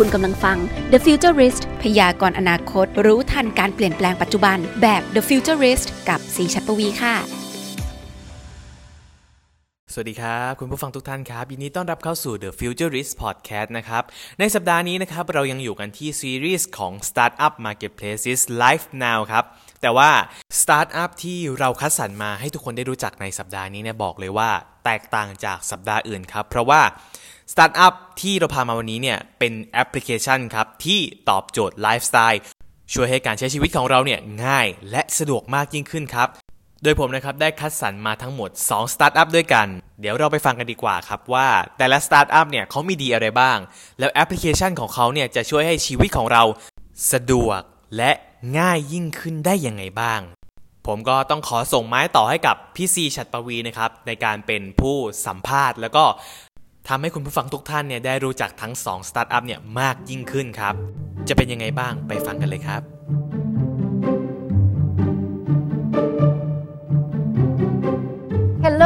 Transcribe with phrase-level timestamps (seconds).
[0.00, 0.58] คุณกำลังฟัง
[0.92, 7.14] The Futurist พยากรณ์อนาคต รู้ทันการเปลี่ยนแปลงปัจจุบัน แบบ The Futurist กับสีชัดปวีค่ะ
[9.92, 14.02] สวัสดีครับ คุณผู้ฟังทุกท่านครับยินดีต้อนรับเข้าสู่ The Futurist Podcast นะครับ
[14.40, 19.44] ในสัปดาห์นี้นะครับ เรายังอยู่กันที่ซีรีส์ของ Startup Marketplaces Live Now ครับ
[19.82, 20.10] แต่ว่า
[20.60, 24.50] Startup ที่เราคัดสรรมาให้ทุกคนได้รู้จักในสัปดาห์นี้เนี่ยบอกเลยว่า
[24.84, 26.80] แตกต่างจากสัปดาห์อื่นครับ เพราะว่า
[27.52, 32.40] สตาร์ทอัพที่เราพามาวันนี้เนี่ยเป็นแอปพลิเคชันครับที่ตอบโจทย์ไลฟ์สไตล์
[32.92, 36.28] ช่วยให้การใช้ชีวิตของเราเนี่ยง่ายและสะดวกมากยิ่งขึ้นครับ
[36.82, 39.66] โดยผมนะครับได้คัดสรรมาทั้งหมด2สตาร์ทอัพด้วยกัน
[40.00, 41.48] เดี๋ยวเราไปฟังกันดีกว่าครับว่า
[41.78, 43.58] แต่ละสตาร์ทอัพเนี่ยเขามีดีอะไรบ้าง
[43.98, 46.42] แล้วแอปพลิเคชันของเขาเนี่ยจะช่วยให้ชีวิตของเรา
[47.12, 47.60] สะดวก
[47.96, 48.10] และ
[48.58, 50.20] ง่ายยิ่งขึ้นได้ยังไงบ้าง
[50.86, 56.04] ผมก็ต้องขอส่งไม้ต่อให้กับพี่ซีชัดปวีนะครับในการเป็นผู้สัมภาษณ์ แล้วก็
[56.90, 60.74] ทำให้คุณผู้ฟังทุกท่านเนี่ยได้รู้จักทั้ง2สตาร์ทอัพเนี่ยมากยิ่งขึ้นครับ
[61.28, 62.82] จะเป็นยังไงบ้างไปฟังกันเลยครับ
[68.64, 68.84] ฮัลโหล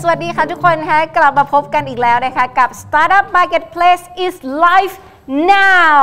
[0.00, 4.34] สวัสดีค่ะทุกคนคะกลับมาพบกันอีกแล้วนะคะ กับ Startup Marketplace is
[4.64, 4.94] live
[5.52, 5.98] now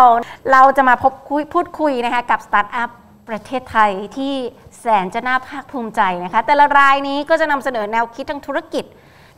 [0.52, 2.90] เราจะมาพบคุยพูดคุยนะคะ กับ Startup
[3.30, 4.34] ประเทศไทยที่
[4.80, 8.86] แสนจะน่าภาคภูมิใจนะคะ แต่ละรายนี้ก็จะนำเสนอแนวคิดทางธุรกิจ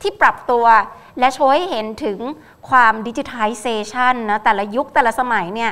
[0.02, 0.66] ที่ปรับตัว
[1.20, 2.20] และโชว์ให้เห็นถึง
[2.70, 5.72] ความ digitalization นะแต่ละยุคแต่ละสมัยเนี่ย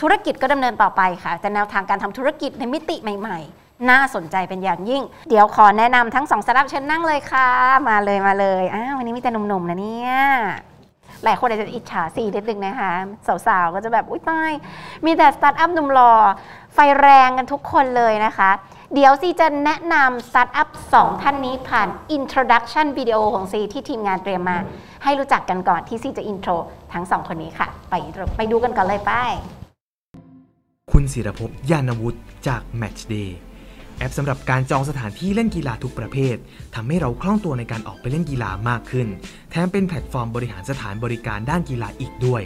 [0.00, 7.48] ธุรกิจก็ดำเนินต่อไปค่ะ แต่แนวทางการทำธุรกิจในมิติใหม่ ๆ น่าสนใจเป็นอย่างยิ่ง เดี๋ยวขอแนะนำทั้งสองสตาร์ทอัพเชิญนั่งเลยค่ะ
[7.88, 10.14] มาเลยมาเลยอ้าววันนี้มีแต่หนุ่มๆนะเนี่ย
[11.24, 12.92] หลายคนอาจจะอิจฉาซีนิดนึงนะคะ
[13.46, 14.52] สาวๆ ก็จะแบบ อุ้ยตาย
[15.04, 16.12] มีแต่สตาร์ทอัพหนุ่มหล่อ
[16.74, 18.50] ไฟแรงกันทุกคนเลยนะคะ
[18.94, 24.58] เดี๋ยวซีจะแนะนำสตาร์ทอัพสองท่านนี้ผ่าน introduction วิดีโอของซีที่ทีมงานเตรียมมา
[25.04, 26.50] ให้รู้จักกันก่อนที่ซีจะ intro
[26.92, 27.94] ทั้งสองคนนี้ค่ะ ไป
[28.36, 29.32] ไปดูกันก่อนเลยไป้าย
[30.92, 33.28] คุณศิรภพยานวุฒิจาก Matchday
[33.98, 36.36] แอปสำหรับการจองสถานที่เล่นกีฬาทุกประเภท
[36.74, 39.06] ทำให้เราคล่องตัวในการออกไปเล่นกีฬามากขึ้น
[39.50, 42.42] แถมเป็นแพลตฟอร์มบริหารสถานบริการด้านกีฬาอีกด้วย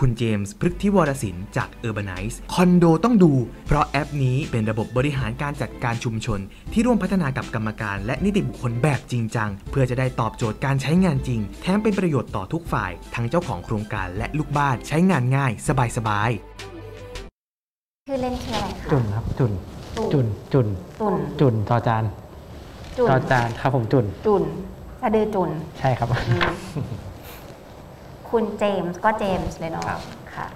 [0.00, 3.32] คุณเจมส์พฤกธิวรศิลป์จาก Urbanize คอนโดต้องดู
[3.66, 6.40] เพราะแอปนี้เป็นระบบบริหารการจัดการชุมชน
[6.72, 15.52] ที่ร่วมพัฒนากับกรรมการ และนิติบุคคลแบบจริงจัง เพื่อจะได้ตอบโจทย์การใช้งานจริง แถมเป็นประโยชน์ต่อทุกฝ่าย ทั้งเจ้าของโครงการและลูกบ้านใช้งานง่าย
[15.96, 19.52] สบายๆคือเล่นคืออะไรคะจุนครับจุน
[20.14, 20.66] ตุ่นจุน
[21.00, 22.04] จุนตุ่นจุนจอจาน
[22.98, 24.42] จุนจอจานครับผมจุนจุน
[25.00, 26.08] สะดือจุนใช่ครับ
[28.30, 30.00] คุณเจมส์ก็เจมส์เลยเนาะครับ
[30.34, 30.46] ค่ะ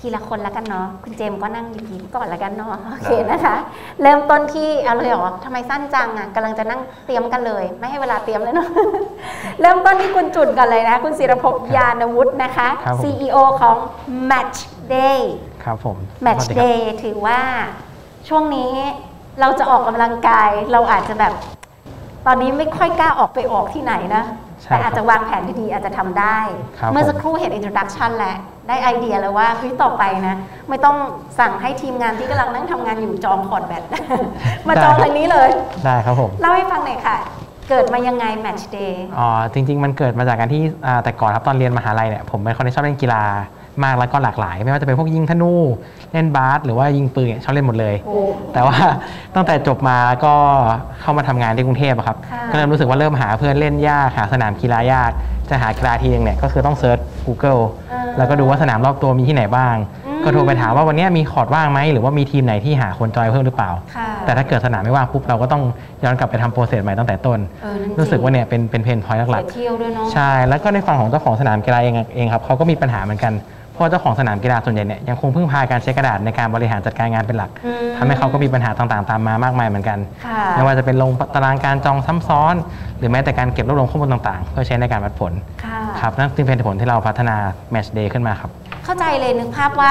[0.00, 3.56] ทีละคนแล้วกันเนาะคุณเจมส์ก็นั่งยิ้มๆก่อนแล้วกันเนาะโอเคนะคะ
[4.02, 8.68] เริ่มต้นที่เอาเลยเหรอทำไมสั้นจังอะกำลังจะนั่งเตรียมกันเลย ไม่ให้เวลาเตรียมเลยเนาะ
[9.60, 13.76] เริ่มต้นที่คุณจุนกันเลยนะคุณศิรภพยานวุฒินะคะ ครับผม CEO ของ
[14.30, 14.58] Match
[14.94, 15.20] Day
[15.64, 17.40] ครับผม Match สวัสดีครับ Day ถือว่า
[18.28, 18.72] ช่วงนี้
[19.40, 21.32] เราจะออกกำลังกายเราอาจจะแบบ
[22.26, 24.24] ตอนนี้ไม่ค่อยกล้าออกไปออกที่ไหนนะ
[24.62, 26.38] ใช่แต่ครับอาจจะวางแผนดีๆอาจจะทำได้
[26.78, 28.36] ครับเมื่อผมสักครู่เห็น introduction แหละ
[28.68, 30.36] ได้ไอเดียแล้วว่าเฮ้ยต่อไปนะ
[30.68, 30.96] ไม่ต้อง
[31.38, 33.82] สั่งให้ทีมงานที่กำลังนั่งทำงานอยู่จองคอร์ดแบต
[34.68, 35.50] มาจองอันนี้เลย
[35.84, 37.16] ได้ครับผมเล่าให้ฟังหน่อยค่ะ
[37.68, 43.22] เกิดมายังไง Match Day อ๋อ จริง ๆ มันเกิดมาจากการที่อ่าแต่ก่อนครับตอนเรียนมหาลัยเนี่ยผมเป็นคนที่ชอบเล่นกีฬา
[43.84, 45.52] มากแล้วก็หลากหลาย ไม่ว่าจะเป็นพวกยิงธนู
[46.12, 48.20] เล่นบาสหรือว่ายิงปืนเนี่ยชอบเล่นหมดเลยโอ้
[48.52, 48.76] แต่ว่า
[49.34, 50.34] ตั้งแต่จบมาก็
[51.00, 55.10] เข้ามาทำงานที่กรุงเทพอะครับค่ะก็เริ่มรู้สึกว่าเริ่มหาเพื่อนเล่นยากหาสนามกีฬายาก
[55.50, 57.62] จะหากีฬาทีนึงเนี่ยก็คือต้อง search Google
[58.18, 59.76] แล้วก็ดูว่าสนามรอบตัวมีที่ไหนบ้าง
[60.24, 65.62] ก็โทรไปถามว่าวันเนี้ยมีคอร์ดว่างไหมหรือว่ามีทีมไหนที่หาคนจอยเพิ่มหรือเปล่าค่ะแต่ถ้าเกิดสนามไม่ว่างปุ๊บเราก็ต้อง
[66.04, 73.32] ย้อนกลับไปทำ process ใหม่ตั้งแต่ต้นเออนั่นจงรู้สึกว่าเนี่ยเป็นเป็น pain point ไปหลายเที่ยวด้วยเนาะๆใช่แล้วก็ในฝั่งของเจ้าของสนามกีฬาเองเองครับเขาก็มีปัญหาเหมือนกัน
[73.74, 82.54] เพราะว่าเจ้าของสนามกีฬาส่วนใหญ่เนี่ยยังคงพึ่งพาการใช้กระดาษในการบริหารจัดการงานเป็นหลักอืมทำให้เขาก็มีปัญหาต่างๆ ตามมามากมายเหมือนกันค่ะไม่ว่าจะเป็นลงตารางการจองซ้ำซ้อน
[82.98, 85.32] หรือแม้แต่การเก็บรวบรวมข้อมูลต่างๆ เพื่อใช้ในการวัดผล
[85.64, 87.36] ค่ะครับนั่นจึงเป็นเหตุผลที่เราพัฒนา
[87.74, 88.50] Match Day ขึ้นมาครับ
[88.84, 89.90] เข้าใจเลยนึกภาพว่า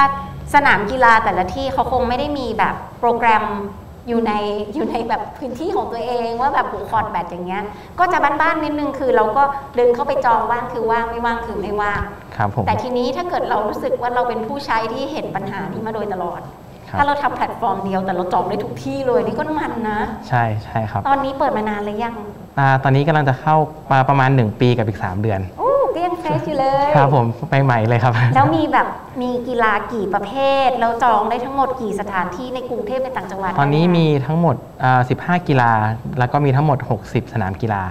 [0.54, 3.44] สนามกีฬาแต่ละที่เขาคงไม่ได้มีแบบโปรแกรม
[4.08, 4.32] อยู่ใน
[4.74, 7.62] อยู่ในแบบพื้นที่ของตัวเองว่าแบบหูคอร์ดแบตอย่างเงี้ย
[7.98, 9.42] ก็จะบ้านๆนิดนึงคือเราก็
[9.76, 12.02] เดินเข้าไปจองว่างคือว่างไม่ว่างคือไม่ว่าง
[12.36, 16.40] ครับผมแต่ทีนี้ถ้าเกิดเรารู้สึกว่าเราเป็นผู้ใช้ที่เห็นปัญหานี้มาโดยตลอด
[16.88, 22.14] ครับถ้าเราทำแพลตฟอร์มเดียวแต่เราจองได้ทุกที่เลยนี่ก็มันนะ ใช่ใช่ครับ ตอนนี้เปิดมานานหรือยัง
[22.58, 23.56] อ่าตอนนี้กำลังจะเข้า
[23.92, 27.26] มาประมาณ 1 ปีกับอีก 3 เดือนโอ้ ก็ยัง fresh อยู่เลยครับผม
[27.64, 28.86] ใหม่ๆเลยครับ แล้วมีแบบ
[29.22, 30.32] มีกีฬากี่ประเภ
[30.66, 35.70] ท แล้วจองได้ทั้งหมดกี่สถานที่ในกรุงเทพในต่างจังหวัด ตอนนี้มีทั้งหมดอ่า15 กีฬา
[36.18, 37.82] แล้วก็มีทั้งหมด 60 สนามกีฬา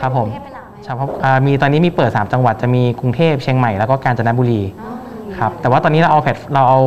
[0.00, 4.90] ครับผมกงเทพเป็นหลักไหมเฉพาะอ่ามีตอนนี้มีเปิด 3 จังหวัดจะมีกรุงเทพเชียงใหม่แล้วก็กาญจนบุรีอ๋อ
[5.38, 6.80] ครับแต่ว่าตอนนี้เราเอาแพลตเราเอา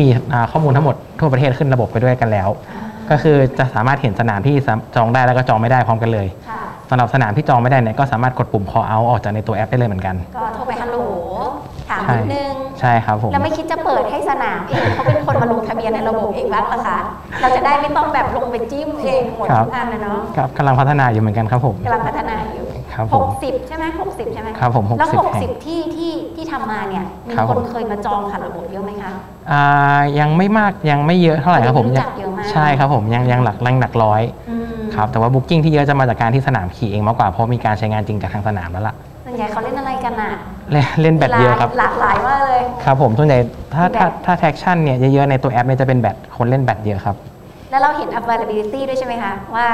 [0.00, 2.48] มีอ่าข้อมูลทั้งหมดทั่วประเทศขึ้นระบบไปด้วยกันแล้ว
[3.10, 6.41] ก็คือจะสามารถเห็นสนามที่สามจองได้แล้วก็จองไม่ได้พร้อมกันเลยค่ะ
[6.92, 10.98] สำหรับสนามที่จองไม่ได้เนี่ยก็สามารถกดปุ่ม call out ออกจากในตัวแอปได้เลยเหมือนกัน ก็โทรไปฮัลโหล
[11.90, 16.98] ถามใช่นิดนึงใช่ครับผม แล้วไม่คิดจะเปิดให้สนามเองเขาเป็นคนมาลงทะเบียนในระบบเองบ้างเหรอคะ
[17.40, 29.12] เราจะได้ไม่ต้องแบบลงไปจิ้มเองหมดครับ ทุกอันนะเนาะครับกำลังพัฒนาอยู่เหมือนกันครับผม กำลังพัฒนาอยู่ครับหผมกสิบใช่ไหมหกสิบใช่ไหมครับผม60แล้วหกแห่สิบงที่ที่ที่ทำมาเนี่ยมีครับคนผมเคยมาจองผ่านระบบเยอะไหมคะ
[29.52, 34.41] อ่ายังไม่มากยังไม่เยอะเท่าไหร่ครับผมรู้จักเยอะมาก ใช่ครับผมยังยังหลักแรงหลักร้อยอืม
[34.96, 38.94] ครับแต่ว่าบุ๊กิ้งที่เยอะจะมาจากการที่สนามขี่เองมากกว่าเพราะมีการใช้งานจริงจากทางสนามแล้วล่ะ
[39.24, 40.30] ส่วนใหญ่เขาเล่นอะไรกันอะ
[40.72, 43.38] เล่นเล่นแบดเยอะครับหลากหลายมากเลยครับผมส่วนใหญ่
[43.74, 47.16] ถ้าแบตถ้าถ้า transaction เนี่ยเยอะๆในตัวแอปเนี่ยจะเป็นแบดคนเล่นแบดเยอะครับ
[47.70, 49.66] แล้วเราเห็น availability ด้วยใช่ไหมคะว่า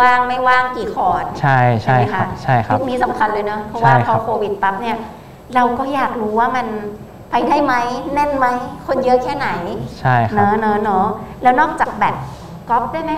[0.00, 4.96] ว่างไม่ว่างกี่คอร์ดใช่ใช่ไหมคะครับใช่ครับยุคนี้สำคัญเลยเนอะเพราะว่าใช่ครับพอโควิดปั๊บเนี่ย
[5.54, 6.66] เราก็อยากรู้ว่ามัน
[7.30, 7.74] ไปได้ไหม
[8.14, 8.46] แน่นไหม
[8.86, 9.48] คนเยอะแค่ไหน
[10.00, 11.06] ใช่คเนรับเนอะเนอะเนอะ
[11.42, 12.14] แล้วนอกจากแบด
[12.68, 13.12] กอล์ฟได้ไหม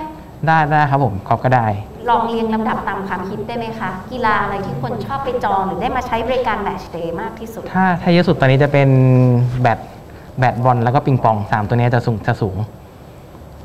[0.47, 1.67] ได้ได้ครับผมกอล์ฟก็ได้
[2.11, 8.89] ลองเรียงลำดับตามความคิดได้ไหมคะ กีฬาอะไรที่คนชอบไปจองหรือได้มาใช้บริการ Matchday มากที่สุด ถ้าถ้าเยอะสุดตอนนี้จะเป็น
[9.63, 9.79] แบด
[10.39, 12.57] แบดบอลแล้วก็ปิงปองสามตัวเนี้ยจะสูงจะสูง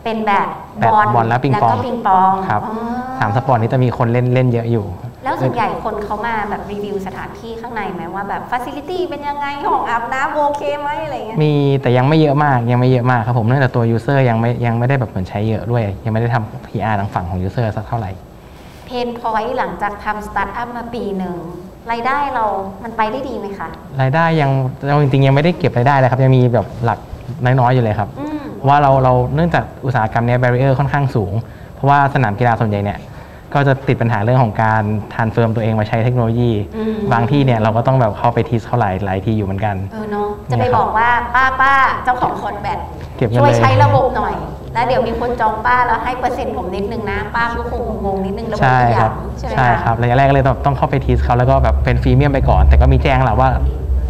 [0.04, 0.48] เป็นแบบ
[0.80, 2.74] แบดบอลและปิงปองแล้วก็ปิงปองครับอ๋อ
[3.20, 4.86] สามสปอร์ตนี้จะมีคนเล่นเล่นเยอะอยู่
[5.26, 18.12] แล้วส่วนใหญ่คนเขามาแบบรีวิวสถานที่ข้างในไหมว่าแบบฟ a ซิลิตี้เป็นยังไงห้องอาบน้ำโอเคไหมอะไรเงี้ยมีแต่ยังไม่เยอะมากยังไม่เยอะมากครับผมเนื่องจากตัว user ยังไม่ยังไม่ได้แบบเหมือนใช้เยอะด้วย ยังไม่ได้ทำ PR ทางฝั่งของ user สักเท่าไหร่
[18.86, 21.36] pain point หลังจากทำสตาร์ทอัพมาปีหนึ่ง
[21.92, 22.46] รายได้เรา
[22.84, 23.68] มันไปได้ดีไหมคะ
[24.02, 24.52] รายได้ยัง
[24.88, 27.00] เราจริงๆยังไม่ได้เก็บรายได้เลยครับยังมีแบบหลัก
[27.46, 31.34] น้อยๆอยู่เลยครับอืมเพราะว่าเราเราเนื่องจากอุตสาหกรรมเนี้ย barrier ค่อนข้างสูง
[31.76, 33.00] เพราะว่าสนามกีฬาส่วนใหญ่เนี่ย
[33.56, 41.74] ก็จะติดปัญหาเรื่องของการ transform ตัวเองมาใช้เทคโนโลยีอืมบางที่เนี่ยเราก็ต้องแบบเข้าไป teach เขาหลายหลายทีอยู่เหมือนกันเออเนาะจะไปบอกว่าป้าป้า
[42.04, 42.80] เจ้าของคอนแบด
[43.18, 44.34] เก็บเงินช่วยเลยใช้ระบบหน่อย
[44.74, 53.50] แล้วเดี๋ยวมีคนจองป้าแล้วให้เปอร์เซ็นต์ผมนิดนึงนะป้าก็คงงงๆนิดนึงระบบใช่ทุกอครัย่าบงใช่ไหมใช่คะครับระยะแรกก็เลยต้องต้องเข้าไปทีสเขาแล้วก็แบบเป็นฟรีเมียมไปก่อน แต่ก็มีแจ้งแหละว่า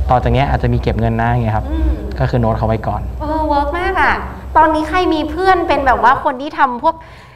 [0.09, 1.89] ต่อจากเนี้ยอาจจะมีเก็บเงินนะอย่างเงี้ยครับอืม
[2.19, 4.15] ก็คือโน้ตเขาไว้ก่อนเออเวิร์กมากอะ
[4.57, 6.95] ตอนนี้ใครมีเพื่อนเป็นแบบว่าคนที่ทำพวก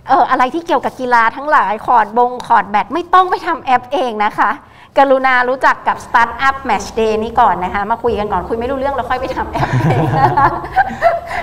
[0.10, 4.52] เอออะไรที่เกี่ยวกับกีฬาทั้งหลายคอร์ดบงคอร์ดแบดไม่ต้องไปทำแอปเองนะคะ
[4.98, 10.52] กรุณารู้จักกับ Startup Match Day นี้ก่อนนะคะ มาคุยกันก่อนคุยไม่รู้เรื่องแล้วค่อยไปทำแอปเองนะคะครับ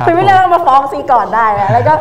[0.04, 1.94] คุยไม่รู้เรื่องมาฟ้องซีก่อนได้นะแล้วก็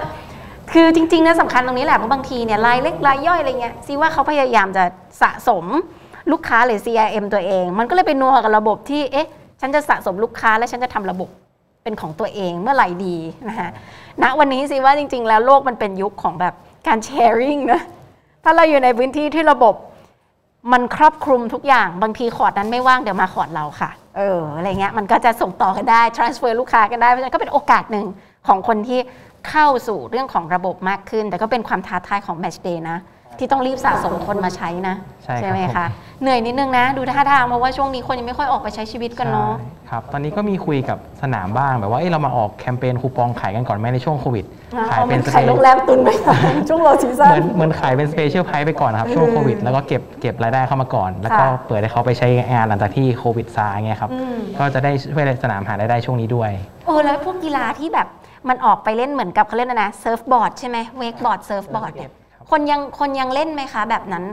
[0.74, 4.84] คือจริงๆนะสำคัญตรงนี้แหละเพราะบางทีเนี่ยรายเล็กรายย่อยอะไรเงี้ยซีว่าเขาพยายามจะ
[5.22, 5.66] สะสม
[6.32, 9.28] ลูกค้าหรือ CRM ตัวเอง มันก็เลยไปนัวกับระบบที่เอ๊ะ
[9.62, 11.30] ฉันจะสะสมลูกค้าและฉันจะทำระบบ
[11.88, 13.18] เป็นของตัวเองเมื่อไหร่ดี
[13.50, 13.70] นะคะ
[14.22, 16.54] ณวันนี้สิว่าจริง ๆ แล้วโลกมันเป็นยุคของแบบ
[16.88, 17.82] การแชร์ริงนะ
[18.44, 19.76] ถ้าเราอยู่ในพื้นที่ที่ระบบ
[20.72, 28.06] มันครอบคลุมทุกอย่างบางทีคอร์ดนั้นไม่ว่างเดี๋ยวมาคอร์ดเราค่ะ เอออะไรเงี้ยมันก็จะส่งต่อกันได้ transfer ลูกค้ากันได้เพราะฉะนั้นก็เป็นโอกาสหนึ่ง
[28.48, 29.00] ของคนที่
[29.50, 32.98] เข้าสู่เรื่องของระบบมากขึ้น แต่ก็เป็นความท้าทายของ Match Day นะ
[33.40, 35.90] ที่ต้องรีบสะสมคนมาใช้นะ ใช่ไหมคะครับผม
[36.22, 44.46] เหนื่อยนิดนึงนะ ดูท่าทางเพราะว่าช่วงนี้คนยังไม่ค่อยออกไปใช้ชีวิตกันเนาะใช่ครับตอนนี้ก็มีคุยกับสนามบ้างแบบว่าเอ้ยเรามาออกแคมเปญคูปองขายกันก่อนไหมในช่วงโควิด
[44.92, 56.52] ขายเป็นขายโรงแรมตุนไปก่อนช่วง low season เหมือนเหมือนขายเป็น special price ไปก่อนนะครับช่วงโควิดแล้วก็เก็บเก็บรายได้เข้ามาก่อน แล้วก็ค่ะเปิดให้เขาไปใช้งานหลังจากที่โควิดซาเงี้ยครับอืมก็จะได้ช่วยสนามหารายได้ช่วงนี้ด้วย
[56.86, 58.08] เออแล้วพวกกีฬาที่แบบ
[58.50, 62.12] มันออกไปเล่นเหมือนกับเขาเล่นนะนะเซิร์ฟบอร์ดใช่ไหมเวกบอร์ดเซิร์ฟบอร์ดเนี่ย
[62.52, 64.24] คนยังคนยังเล่นไหมคะแบบนั้น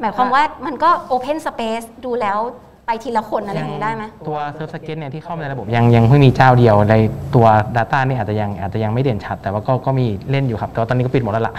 [0.00, 2.38] หมายความว่ามันก็ open space ดูแล้ว
[2.86, 6.94] ไปทีละคนอะไรอย่างนี้ได้ไหมตัวเซิร์ฟสเก็ตเนี่ยที่เข้ามาในระบบยังยังเพิ่งมีเจ้าเดียวใน
[7.34, 7.46] ตัว
[7.76, 11.54] Data นี่อาจจะยังอาจจะยังไม่เด่นชัด แต่ว่าก็ก็มีเล่นอยู่ครับ แต่ว่าตอนนี้ก็ปิดหมดแล้วล่ะ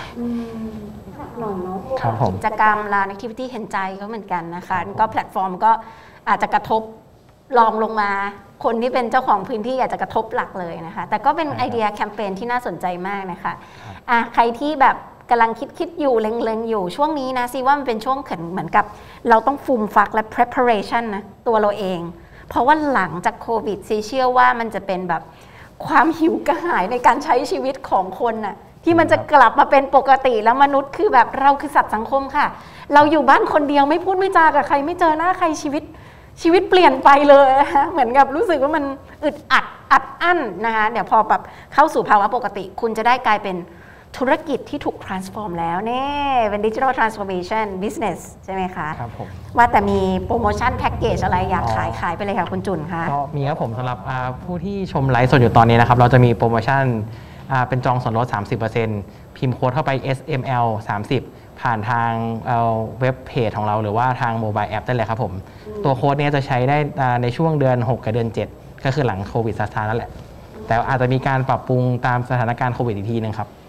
[2.02, 5.72] ครับผมกิจกรรมลาน activity เห็นใจเขาเหมือนกันนะคะ ก็แพลตฟอร์มก็
[6.30, 6.82] อาจจะกระทบ
[7.58, 8.12] ลองลงมา
[8.64, 13.54] คนที่เป็นเจ้าของพื้นที่อาจจะกระทบหลักเลยนะคะ แต่ก็เป็นใช่ครับไอเดียแคมเปญที่น่าสนใจมากนะคะ
[14.10, 14.96] อะใครที่แบบ
[15.30, 18.86] กำลังคิดคิดอยู่เล็งๆ อยู่ช่วงนี้นะซีว่ามันเป็นช่วงเขินเหมือนกับ
[19.30, 22.00] เราต้องฟูมฟักและ preparation นะตัวเราเอง
[22.50, 25.22] เพราะว่าหลังจากโควิดซีเชื่อว่ามันจะเป็นแบบ
[25.86, 32.46] ความหิวกระหายในการใช้ชีวิตของคนน่ะที่มันจะกลับมาเป็นปกติแล้วมนุษย์คือแบบเราคือสัตว์สังคมค่ะ
[32.94, 35.84] เราอยู่บ้านคนเดียวไม่พูดไม่จากับใคร ไม่เจอหน้าใครชีวิต
[36.42, 38.84] ชีวิตเปลี่ยนไปเลยนะคะเหมือนกับรู้สึกว่ามัน
[39.24, 41.42] อึดอัดอัดอั้นนะคะเดี๋ยวพอแบบ
[41.74, 43.56] เข้าสู่ภาวะปกติ คุณจะได้กลายเป็น
[44.18, 46.06] ธุรกิจที่ถูก transform แล้วเน่
[46.50, 49.28] เป็น digital transformation business ใช่ไหมคะครับผม
[49.58, 56.84] ว่าแต่มีโปรโมชั่นแพ็กเกจอะไรอยากอ๋อขายขายไปเลยค่ะคุณจุนคะก็มีครับผมสำหรับอ่าผู้ที่ชมไลฟ์สดอยู่ตอนนี้นะครับ เราจะมีโปรโมชั่น
[57.52, 58.28] อ่าเป็นจองส่วนลด
[58.82, 60.66] 30%พิมพ์โค้ดเข้าไป SML
[61.14, 62.12] 30 ผ่านทาง
[62.46, 65.34] เอ่อเว็บเพจของเราหรือว่าทาง mobile แอปได้เลยครับผม
[65.84, 70.10] ตัวโค้ดเนี้ยจะใช้ได้อ่าในช่วงเดือน 6 กับเดือน 7 ก็คือหลังโควิดซาซานั่นแหละ
[70.68, 73.63] แต่อาจจะมีการปรับปรุงตามสถานการณ์โควิดอีกทีหนึงครับค่ะ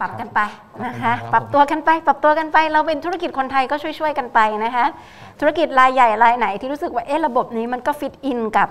[0.00, 0.40] ปรับกันไป
[0.86, 4.86] นะคะครับปรับตัวกันไป ปรับตัวกันไป เราเป็นธุรกิจคนไทยก็ช่วยๆกันไปนะคะ
[5.40, 8.68] ธุรกิจรายใหญ่รายไหนที่รู้สึกว่าเอ๊ะระบบนี้มันก็ fit in กับ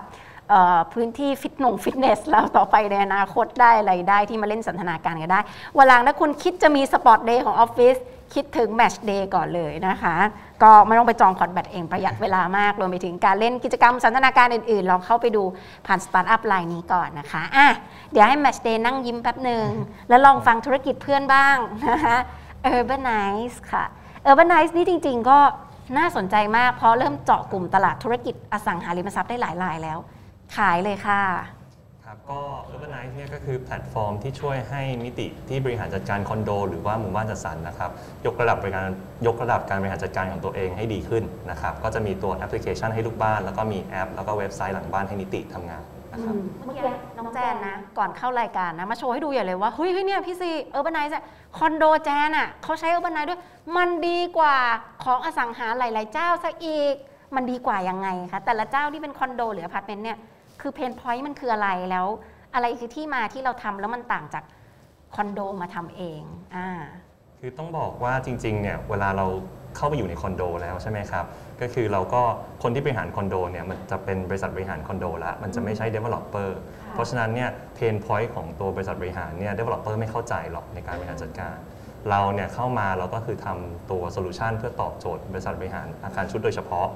[0.50, 5.40] เอ่อพื้นที่ฟิตหนงฟิตเนสเราต่อไปในอนาคตได้อะไรได้ที่มาเล่นสันทนาการกันได้
[5.78, 7.96] วันหลังถ้าคุณคิดจะมี sport day ของออฟฟิศ
[8.34, 10.16] คิดถึง Match Day ก่อนเลยนะคะ
[10.64, 15.44] ก็ไม่ต้องไปจองคอร์ตแบดเองประหยัดเวลามาก รวมไปถึงการเล่นกิจกรรมสันทนาการอื่นๆ ลองเข้าไปดู
[15.86, 17.68] ผ่านสตาร์ทอัพไลน์นี้ก่อนนะคะอะ
[18.12, 19.68] เดี๋ยวให้ Match Day นั่งยิ้มแป๊บหนึ่ง
[20.10, 21.58] แล้วลองฟังธุรกิจเพื่อนบ้าง
[21.90, 22.18] นะคะ
[22.74, 23.84] Urbanize ค่ะ
[24.28, 25.40] Urbanize นี่จริง ๆ ก็
[25.98, 29.98] น่าสนใจมากเพราะเริ่มเจาะกลุ่มตลาดธุรกิจอสังหาริมทรัพย์ได้หลายรายแล้ว
[30.56, 31.22] ขายเลยค่ะ
[32.16, 32.42] ครับก็
[32.74, 37.92] Urbanize เนี่ยก็คือแพลตฟอร์มที่ช่วยให้นิติที่บริหารจัดการคอนโด หรือว่าหมู่บ้านจัดสรรนะครับ
[38.26, 38.84] ยกระดับบริการ
[39.28, 45.82] ยกระดับการบริหารจัดการของตัวเองให้ดีขึ้นนะครับก็จะมีตัวแอปพลิเคชันให้ลูกบ้าน แล้วก็มีแอป แล้วก็เว็บไซต์หลังบ้านให้นิติทำงาน
[46.12, 46.34] นะครับ
[46.66, 46.84] เมื่อกี้
[47.18, 51.26] น้องแจนนะ ก่อนเข้ารายการนะมาโชว์ให้ดูใหญ่เลยว่าเฮ้ยเฮ้ยเนี่ยพี่ซี Urbanize
[51.58, 53.42] คอนโดแจนอะเขาใช้ Urbanize ด้วย
[53.78, 54.58] มันดีกว่า
[55.04, 56.96] ของอสังหาหลาย ๆ เจ้าซะอีก
[57.36, 60.18] มันดีกว่ายังไงคะแต่ละเจ้าที่เป็นคอนโดหรืออพาร์ตเมนต์เนี่ย
[60.62, 62.08] คือ pain point มันคืออะไรแล้ว
[62.56, 64.44] อะไรคือที่มาที่เราทำแล้วมันต่างจาก
[65.16, 66.22] คอนโดมาทำเอง
[66.56, 66.70] อ่า
[67.40, 69.26] คือต้องบอกว่าจริงๆเนี่ยเวลาเรา
[69.76, 71.26] เข้าไปอยู่ในคอนโดแล้วใช่ไหมครับ
[71.62, 72.22] ก็คือเราก็
[72.64, 76.50] คนที่บริหารคอนโดเนี่ยมันจะเป็นบริษัทบริหารคอนโดแล้วมันจะไม่ใช่ developer
[76.94, 81.56] เพราะฉะนั้นเนี่ย pain point ของตัวบริษัทบริหารเนี่ย developer ไม่เข้าใจหรอกในการบริหารจัดการ
[82.10, 86.88] เราเนี่ยเข้ามาเราก็คือทำตัว solution เพื่อตอบโจทย์บริษัทบริหารอาคารชุดโดยเฉพาะ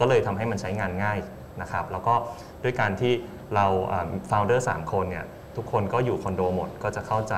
[0.00, 1.18] ก็เลยทำให้มันใช้งานง่าย
[1.62, 2.14] นะครับแล้วก็
[2.64, 3.12] ด้วยการที่
[3.54, 3.66] เรา
[4.30, 5.24] ฟ o u เดอร์สามคนเนี่ย
[5.56, 7.34] ทุกคนก็อยู่คอนโดหมดก็จะเข้าใจ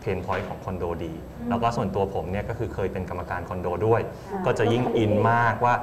[0.00, 1.12] pain point ของคอนโดดี
[1.48, 4.00] แล้วก็ส่วนตัวผมเนี่ยก็คือเคยเป็นกรรมการคอนโดด้วย
[4.32, 5.74] อ่าก็จะยิ่ง in มากว่า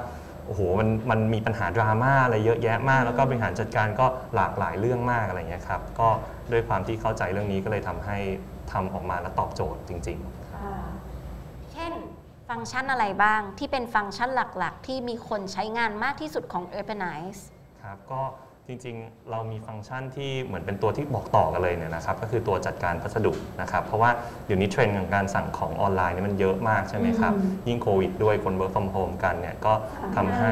[0.46, 6.10] โอ้โหมันมันมีปัญหาดราม่าอะไรเยอะแยะมาก แล้วก็บริหารจัดการก็หลากหลายเรื่องมากอะไรเงี้ยครับก็
[6.52, 8.18] ด้วยความที่เข้าใจเรื่องนี้ก็เลยทำให้
[8.72, 11.94] ทำออกมาแล้วตอบโจทย์จริงๆเช่น
[12.50, 17.42] ฟังก์ชันอะไรบ้างที่เป็นฟังก์ชันหลักๆ ที่มีคนใช้งานมากที่สุดของ Urbanize
[17.84, 18.22] ครับก็
[18.68, 24.10] จริงๆ เรามีฟังก์ชันที่เหมือนเป็นตัวที่บอกต่อกันเลยเนี่ยนะครับ ก็คือตัวจัดการพัสดุนะครับ เพราะว่า
[24.46, 27.34] เดี๋ยวนี้เทรนด์ของการสั่งของออนไลน์เนี่ยมันเยอะมากใช่ไหมครับ
[27.68, 29.74] ยิ่งโควิดด้วยคน work from home กันเนี่ยก็
[30.16, 30.52] ทำให้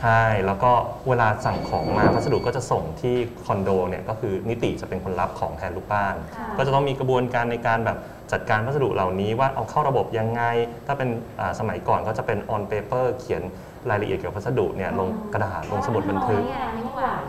[0.00, 0.72] ใช่ แล้วก็
[1.08, 3.14] เวลาสั่งของมาพัสดุก็จะส่งที่
[3.46, 6.14] คอนโดเนี่ยก็คือนิติจะเป็นคนรับของแทนลูกบ้าน
[6.56, 7.98] ก็จะต้องมีกระบวนการในการแบบ
[8.32, 10.42] จัดการพัสดุเหล่านี้ว่าเอาเข้าระบบยังไง
[10.86, 11.08] ถ้าเป็น
[11.40, 13.42] อ่าสมัยก่อนก็จะเป็น on paper เขียน
[13.90, 16.42] รายละเอียดเกี่ยวกับพัสดุเนี่ยลงกระดาษลงสมุดบันทึก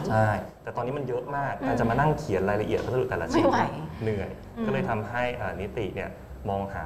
[0.09, 0.27] ใช่
[0.63, 3.59] แต่ตอนนี้มันเยอะมากการจะมานั่งเขียนรายละเอียดพัสดุแต่ละชิ้นไม่ไหว
[4.03, 4.29] เหนื่อย
[4.65, 6.09] ก็เลยทำให้อ่านิติเนี่ย
[6.49, 6.83] มองหา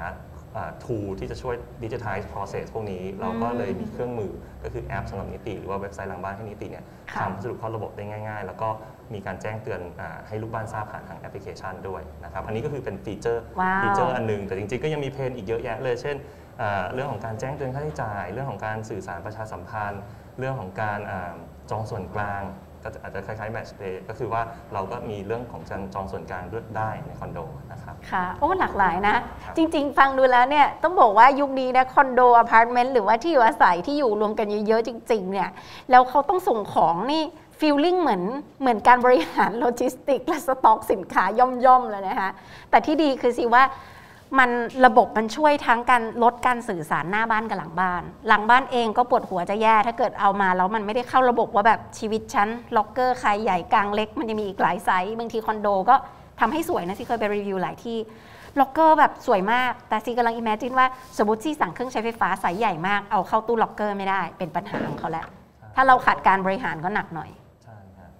[0.85, 4.31] tool ที่จะช่วย digitize process พวกนี้ เราก็เลยมีเครื่องมือ
[4.63, 8.69] ก็คือแอปสำหรับนิติ หรือว่าเว็บไซต์หลังบ้านให้นิติเนี่ยค่ะ ทำพัสดุเข้าระบบได้ง่าย ๆ แล้วก็
[9.13, 16.43] มีการแจ้งเตือนอาให้ลูกบ้านทราบผ่านทางแอปพลิเคชันด้วยนะครับอันนี้ก็คือเป็น feature ว้าว feature อันหนึ่ง แต่จริงๆ ก็ยังมี pain อีกเยอะแยะเลย เช่นอ่า
[16.93, 20.01] เรื่องของการแจ้งเตือนค่าใช้จ่าย เรื่องของการสื่อสารประชาสัมพันธ์
[20.39, 21.33] เรื่องของการอา
[21.71, 22.43] จองส่วนกลาง
[22.83, 24.41] ก็จะอาจจะคล้ายๆ Match Day ก็คือว่า
[24.73, 27.39] เราก็มีเรื่องของการจองส่วนกลางด้วยได้ในคอนโด
[27.71, 35.49] นะครับค่ะโอ้หลากหลายนะครับจริง ๆ ฟังดูแล้วเนี่ยต้องบอกว่ายุคนี้นะคอนโดอพาร์ตเมนต์หรือว่าที่อยู่อาศัยที่อยู่รวมกันเยอะๆจริง ๆ เนี่ย
[35.91, 37.23] แล้วเขาต้องส่งของนี่
[37.59, 38.23] feeling เหมือน
[38.61, 42.31] เหมือนการบริหารโลจิสติกและสต็อกสินค้าย่อมๆเลยนะคะ
[42.69, 43.63] แต่ที่ดีคือซีว่า
[44.39, 44.49] มัน
[44.85, 55.95] ระบบมันช่วยทั้งการลดการสื่อสารหน้าบ้านกับหลังบ้าน หลังบ้านเองก็ปวดหัวจะแย่ ถ้าเกิดเอามาแล้วมันไม่ได้เข้าระบบว่าแบบชีวิตฉันล็อกเกอร์ใครใหญ่กลางเล็ก มันจะมีอีกหลายไซส์บางทีคอนโดก็
[56.39, 57.97] ทำให้สวยนะที่เคยไปรีวิวหลายที่
[58.59, 60.87] ล็อกเกอร์แบบสวยมาก แต่ซีกำลัง imagine ว่า
[61.17, 65.27] สมมติซีสั่งเครื่องใช้ไฟฟ้าไซส์ใหญ่มากเอาเข้าตู้ล็อกเกอร์ไม่ได้เป็นปัญหาของเขาแล้ว
[65.75, 67.29] ถ้าเราขาดการบริหารก็หนักหน่อย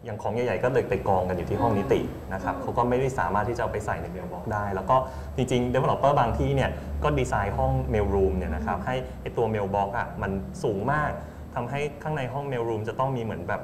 [0.06, 2.02] อย่างของใหญ่ๆก็เลยไปกองกันอยู่ที่ห้องนิติ
[2.34, 4.96] นะครับเขาก็ไม่ได้สามารถที่จะเอาไปใส่ใน mailbox ได้ แล้วก็
[5.36, 6.70] จริงๆ developer บางที่เนี่ย
[7.04, 10.32] ก็ดีไซน์ห้อง mail room เนี่ยนะครับให้ไอตัว mailbox อะมัน
[10.64, 11.12] สูงมาก
[11.56, 13.62] ทำให้ข้างในห้อง mail room จะต้องมีเหมือนแบบ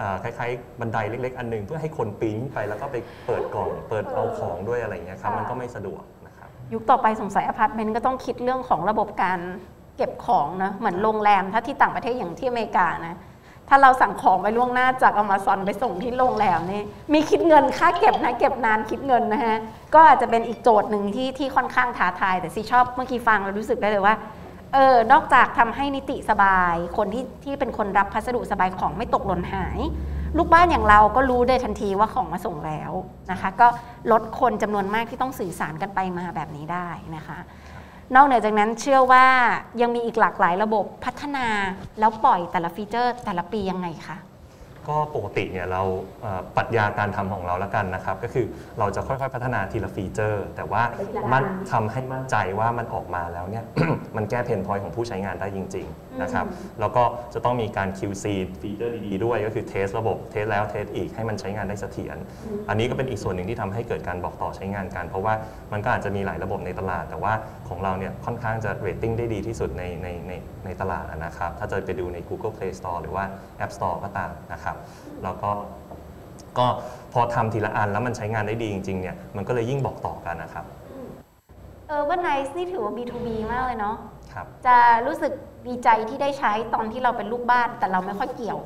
[0.00, 9.38] อ่าคล้ายๆ บันไดเล็ก ๆ อันหนึงเพื่อให้คนปีนขึ้นไปแล้วก็ไปเปิดกล่อง เปิดเอาของด้วยอะไรอย่างเงี้ยครับมันก็ไม่สะดวกนะครับยุคต่อไปสงสัยอพาร์ตเมนต์ก็ต้องคิดเรื่องของระบบการ
[9.96, 13.16] เก็บของนะเหมือนโรงแรมถ้าที่ต่างประเทศอย่างที่อเมริกานะ
[13.68, 19.56] ถ้าเราสั่งของไปล่วงหน้าจากอเมซอนไปส่งที่โรงแรมนี่มีคิดเงินค่าเก็บนะเก็บนานคิดเงินนะฮะ
[19.94, 24.14] ก็อาจจะเป็นอีกโจทย์หนึ่งที่ที่ค่อนข้างท้าทาย แต่ซีชอบเมื่อกี้ฟังแล้วรู้สึกได้เลยว่า
[24.74, 29.80] เออนอกจากทำให้นิติสบาย คนที่ที่เป็นคนรับพัสดุสบายของไม่ตกหล่นหาย
[30.38, 32.92] ลูกบ้านอย่างเราก็รู้ได้ทันทีว่าของมาส่งแล้ว
[33.30, 33.66] นะคะ ก็
[34.12, 37.38] ลดคนจำนวนมากที่ต้องสื่อสารกันไปมาแบบนี้ได้นะคะ
[38.14, 39.26] นอกเหนือจากนั้นเชื่อว่า
[39.80, 41.46] ยังมีอีกหลากหลายระบบพัฒนา
[41.98, 44.16] แล้วปล่อยแต่ละ feature แต่ละปียังไงคะ
[44.88, 45.82] ก็ปกติเนี่ยเรา
[46.22, 48.46] เอ่อปรัชญาการทำของเราแล้วกันนะครับ ก็คือ
[48.78, 53.64] เราจะค่อยๆพัฒนาทีละ feature แต่ว่าไปทีละมันอันทำให้มั่นใจว่ามันออกมาแล้วเนี่ย
[54.16, 56.46] มันแก้ pain point ของผู้ใช้งานได้จริง ๆนะครับ
[56.80, 58.24] แล้วก็จะต้องมีการ QC
[58.60, 62.16] feature ดีๆด้วยก็คือ test ระบบ test แล้ว test อีกให้มันใช้งานได้เสถียร
[62.68, 65.34] อันนี้ก็เป็นอีกส่วนหนึ่งที่ทำให้เกิดการบอกต่อใช้งานกัน เพราะว่า
[65.72, 67.32] มันก็อาจจะมีหลายระบบในตลาด แต่ว่า
[67.68, 70.32] ของเราเนี่ยค่อนข้างจะเรตติ้งได้ดีที่สุดในในใน
[70.64, 73.24] ในตลาดนะครับถ้าจะไปดูใน Google Play Store หรือว่า
[73.64, 74.73] App Store ก็ตามนะครับ
[75.24, 75.50] แล้วก็
[76.58, 76.66] ก็
[77.12, 80.64] พอทำทีละอันแล้วมันใช้งานได้ดีจริงๆเนี่ยมันก็เลยยิ่งบอกต่อกันนะครับ
[81.88, 83.96] เออว่าไนซ์นี่ถือว่า B2B มากเลยเนาะ
[84.32, 84.76] ครับจะ
[85.06, 85.32] รู้สึก
[85.66, 88.58] ดีใจที่ได้ใช้ตอนที่เราเป็นลูกบ้านแต่เราไม่ค่อยเกี่ยว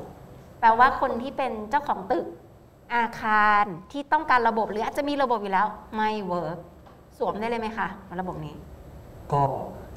[0.59, 2.25] แปลว่าคนที่เป็นเจ้าของตึก
[2.95, 6.57] อาคารที่ต้องการระบบหรืออาจจะมีระบบอยู่แล้วไม่ work
[7.17, 7.87] สวมได้เลยไหมคะ
[8.19, 8.55] ระบบนี้
[9.33, 9.41] ก็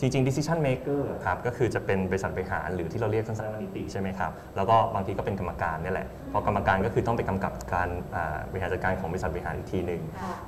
[0.01, 10.03] จริงๆ decision maker ครับก็คือจะเป็นบริษัทบริหารหรือที่เราเรียกสั้นๆว่านิติใช่ไหมครับแล้วก็บางทีก็เป็นกรรมการเนี่ยแหละเพราะกรรมการก็คือต้องไปกำกับการอ่าบริหารจัดการของบริษัทบริหารอีกทีหนึ่ง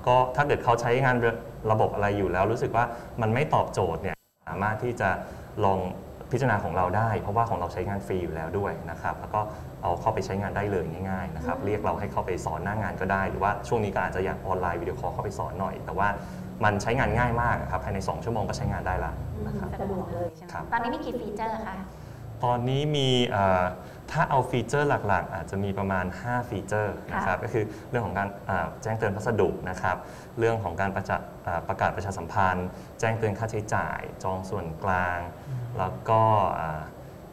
[0.07, 1.17] ก็ถ้าเกิดเขาใช้งาน
[1.73, 2.85] ระบบอะไรอยู่แล้วรู้สึกว่า
[3.23, 4.17] มันไม่ตอบโจทย์เนี่ย
[4.49, 5.09] สามารถที่จะ
[5.65, 5.81] ลอง
[6.33, 9.41] พิจารณาของเราได้ เพราะว่าของเราใช้งานฟรีอยู่แล้วด้วยนะครับแล้วก็
[9.83, 16.09] เอาเข้าไปใช้งานได้เลยง่ายๆนะครับเรียกเราให้เข้าไปสอนหน้างานก็ได้ หรือว่าช่วงนี้ก็อาจจะอย่างออนไลน์ video call เข้าไปสอนหน่อย แต่ว่า
[16.65, 19.13] มันใช้งานง่ายมากอะครับภายใน 2 ชั่วโมงก็ใช้งานได้ละ
[19.47, 21.77] นะครับสะดวกเลยใช่ไหมครับ ตอนนี้มีกี่ feature คะ
[22.45, 23.65] ตอนนี้มีเอ่อ
[24.11, 29.97] ถ้าเอา feature หลักๆ อาจจะมีประมาณ 5 feature นะครับก็คือเรื่องของการอ่าแจ้งเตือนพัสดุนะครับ
[30.39, 32.69] เรื่องของการประจะอ่าประกาศประชาสัมพันธ์
[33.01, 35.19] แจ้งเตือนค่าใช้จ่าย จองส่วนกลาง
[35.79, 36.21] แล้วก็
[36.59, 36.81] อ่า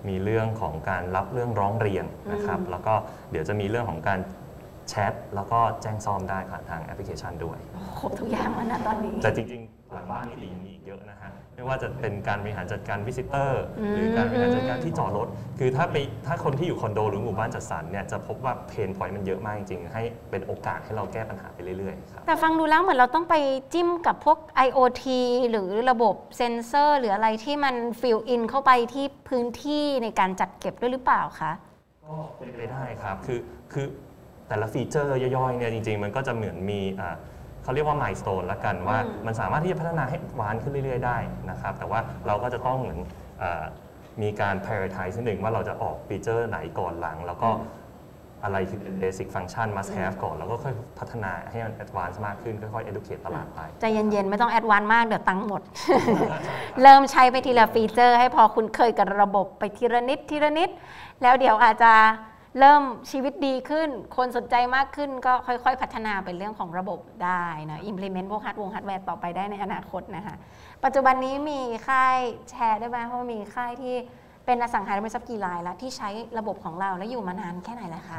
[0.08, 2.94] มีเรื่องของการรับเรื่องร้องเรียนนะครับแล้วก็
[3.32, 4.20] เดี๋ยวจะมีเรื่องของการ
[4.92, 7.58] แชทแล้วก็แจ้งซ่อมได้ผ่านทางแอปพลิเคชันด้วย
[8.00, 15.28] ครบทุกอย่างแล้วนะตอนนี้ แต่จริงๆ หลังบ้านนี่ยังมีอีกเยอะนะฮะ ไม่ว่าจะเป็นการบริหารจัดการวิสิเตอร์ หรือการบริหารจัดการที่จอดรถ
[15.60, 15.96] คือถ้าไป
[16.28, 23.36] ถ้าคนที่อยู่คอนโดหรือหมู่บ้านจัดสรรเนี่ยจะพบว่า pain point มันเยอะมากจริงๆ ให้เป็นโอกาสให้เราแก้ปัญหาไปเรื่อยๆครับ แต่ฟังดูแล้วเหมือนเราต้องไป
[23.74, 25.06] จิ้มกับพวก IoT
[25.50, 31.52] หรือระบบเซ็นเซอร์ หรืออะไรที่มัน fill in เข้าไปที่พื้นที่ในการจัดเก็บด้วยหรือเปล่าคะ
[32.06, 33.40] ก็เป็นไปได้ครับ คือ
[33.74, 33.88] คือ
[34.52, 37.16] แต่ละ feature ย่อยๆเนี่ยจริงๆ มันก็จะเหมือนมีอ่า
[37.64, 41.18] เขาเรียกว่า m i l e s t o n e ละกันว่าอืมมันสามารถที่จะพัฒนาให้หวานขึ้นเรื่อยๆ ได้
[41.50, 43.00] นะครับแต่ว่าเราก็จะต้องเหมือน
[43.42, 43.64] อา
[44.22, 47.50] มีการ prioritize นิดหนึ่งว่าเราจะออก feature ไหนก่อนหลัง แล้วก็
[48.44, 55.62] อะไรคือเป็น basic function must have ก่อน แล้วก็ค่อยพัฒนาให้มัน advance มากขึ้น ค่อยๆ educate ตลาดไปใจเย็นๆ ไม่ต้อง advance มาก เดี๋ยวตังค์หมด
[56.82, 60.70] เริ่มใช้ไปทีละ feature ให้พอคุ้นเคยกับระบบไปทีละนิดทีละนิด
[61.22, 61.94] แล้วเดี๋ยวอาจจะ
[62.60, 70.36] เริ่มชีวิตดีขึ้น คนสนใจมากขึ้นก็ค่อยๆ พัฒนาเป็นเรื่องของระบบได้นะ implement พวกฮาร์ดวงฮาร์ดแวร์ต่อไปได้ในอนาคตนะคะ
[70.84, 72.18] ปัจจุบันนี้มีค่าย
[72.50, 73.96] แชร์ได้ไหมเพราะว่ามีค่ายที่
[74.46, 78.18] เป็นอสังหาริมทรัพย์กี่รายแล้วที่ใช้ระบบของเราแล้วอยู่มานานแค่ไหนแล้วคะ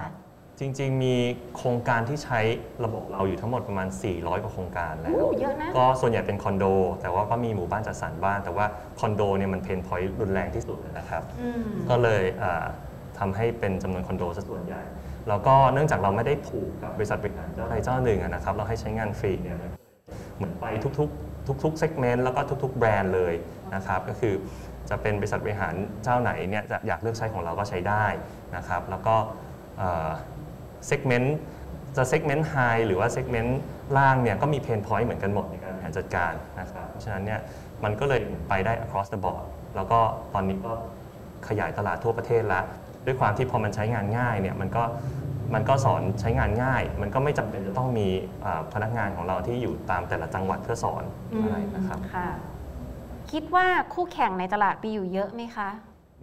[0.59, 1.14] จริงๆ มี
[1.57, 2.40] โครงการที่ใช้
[2.85, 6.64] ระบบเราอยู่ทั้งหมดประมาณ 400 กว่าโครงการแล้วโอ้เยอะนะก็ส่วนใหญ่เป็นคอนโด
[7.01, 8.66] แต่ว่าก็มีหมู่บ้านจัดสรรบ้างแต่ว่า
[9.01, 12.23] คอนโดเนี่ยมัน pain point รุนแรงที่สุดเลยนะครับอืมก็เลย
[13.22, 14.82] อ่าทำให้เป็นจำนวนคอนโดซะส่วนใหญ่
[15.28, 19.58] แล้วก็เนื่องจากเราไม่ได้ผูกกับบริษัทบริการเจ้าใดเจ้าหนึ่งนะครับ เราให้ใช้งานฟรีเนี่ย
[20.37, 20.64] เหมือนไป
[20.98, 23.35] ทุกๆ ทุกๆ segment แล้วก็ทุก ๆ แบรนด์เลย
[23.74, 24.35] นะครับ ก็คือ
[24.90, 28.04] จะเป็นบริษัทบริหารเจ้าไหนเนี่ยจะอยากเลือกใช้ของเราก็ใช้ได้
[28.56, 29.16] นะครับ แล้วก็
[30.87, 31.37] segment
[31.96, 33.61] จะ segment high หรือว่า segment
[33.96, 37.40] ล่างเนี่ยก็มี pain point เหมือนกันหมดในการบริหารจัดการนะครับ เพราะฉะนั้นเนี่ย
[37.85, 39.44] มันก็เลยไปได้ across the board
[39.76, 39.98] แล้วก็
[40.35, 40.72] ตอนนี้ก็
[41.48, 42.64] ขยายตลาดทั่วประเทศแล้ว
[43.06, 44.82] ด้วยความที่พอมันใช้งานง่ายเนี่ยมันก็
[45.54, 48.08] มันก็สอนใช้งานง่าย มันก็ไม่จำเป็นจะต้องมี
[48.44, 51.04] อ่าพนักงานของเราที่อยู่ตามแต่ละจังหวัดเพื่อสอน
[51.42, 52.28] อะไรนะครับค่ะ
[53.32, 55.68] คิดว่าคู่แข่งในตลาดมีอยู่เยอะไหมคะ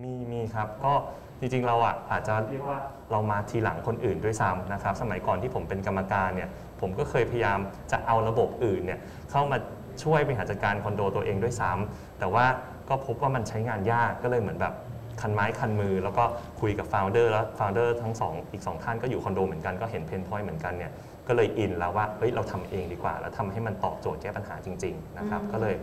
[0.03, 0.93] มีมีครับก็
[1.39, 2.79] จริงๆเราอะอาจจะเรียกว่า
[3.11, 6.49] เรามาทีหลังคนอื่นด้วยซ้ำนะครับ สมัยก่อนที่ผมเป็นกรรมการเนี่ย
[6.81, 7.59] ผมก็เคยพยายาม
[7.91, 8.99] จะเอาระบบอื่นเนี่ย
[9.31, 9.57] เข้ามา
[10.03, 12.45] ช่วยบริหารจัดการคอนโดตัวเองด้วยซ้ำแต่ว่า
[12.89, 14.73] ก็พบว่ามันใช้งานยากก็เลยเหมือนแบบ
[15.21, 16.23] คันไม้คันมือ แล้วก็
[16.61, 20.91] คุยกับ founder แล้ว founder ทั้งสองอีกสองท่านก็อยู่คอนโดเหมือนกันก็เห็น pain point เหมือนกันเนี่ย
[21.27, 25.75] ก็เลยอินแล้วว่าเฮ้ยเราทำเองดีกว่า แล้วทำให้มันตอบโจทย์แก้ปัญหาจริงๆนะครับก็เลย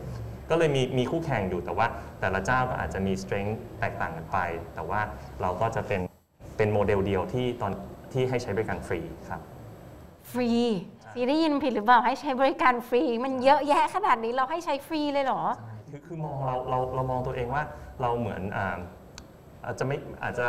[0.51, 1.87] ก็เลยมีมีคู่แข่งอยู่แต่ว่า
[2.21, 4.39] แต่ละเจ้าก็อาจจะมี strength แตกต่างกันไป
[4.75, 5.01] แต่ว่า
[5.43, 6.01] เราก็จะเป็น
[6.57, 7.73] เป็นโมเดลเดียวที่ตอน
[8.13, 9.41] ที่ให้ใช้บริการฟรีครับ
[10.33, 10.51] ฟรี
[11.13, 15.43] ฟรีได้ยินผิดหรือเปล่าให้ใช้บริการฟรี มันเยอะแยะขนาดนี้เราให้ใช้ฟรีเลยเหรอ
[15.91, 17.63] คือคือมองเราเราเรามองตัวเองว่า
[18.03, 18.43] เราเหมือน
[19.67, 20.47] อาจจะไม่อาจจะ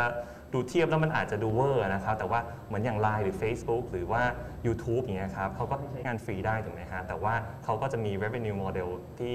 [0.52, 4.22] ดูเทียบแล้วมันอาจจะดูเวอร์นะครับ แต่ว่าเหมือนอย่าง Line หรือ Facebook หรือว่า
[4.66, 9.34] YouTube อย่างเงี้ยครับเขาก็ใช้งานฟรีได้ถูกไหมฮะแต่ว่าเขาก็จะมี revenue model ที่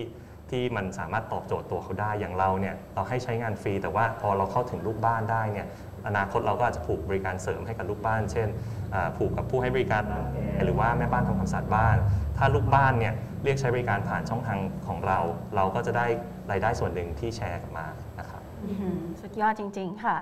[0.50, 5.68] ที่มันสามารถตอบโจทย์ตัวเขาได้อย่างเราเนี่ยเราให้ใช้งานฟรี แต่ว่าพอเราเข้าถึงลูกบ้านได้เนี่ย
[6.08, 8.48] อนาคตเราก็อาจจะผูกบริการเสริมให้กับลูกบ้าน เช่น
[9.18, 10.04] ผูกกับผู้ให้บริการ
[10.66, 11.96] หรือว่าแม่บ้านทำความสะอาดบ้าน
[12.38, 15.20] ถ้าลูกบ้านเนี่ยเรียกใช้บริการผ่านช่องทางของเรา
[15.56, 16.08] เราก็จะได้
[16.52, 17.86] รายได้ส่วนหนึ่งที่แชร์กลับมา
[18.20, 18.33] นะครับ
[19.22, 20.18] สุดยอดจริง ๆ ค่ะ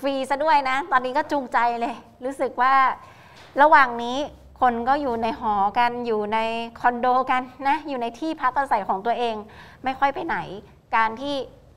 [0.00, 2.74] ฟรีซะด้วยนะ ตอนนี้ก็จูงใจเลย รู้สึกว่า
[3.62, 4.18] ระหว่างนี้
[4.60, 6.38] คนก็อยู่ในหอกันอยู่ใน
[6.80, 9.34] คอนโดกันนะอยู่ในที่พักอาศัยของตัวเอง
[9.84, 10.36] ไม่ค่อยไปไหน
[10.96, 11.34] การที่